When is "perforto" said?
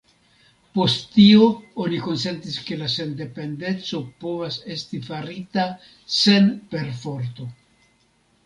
6.75-7.51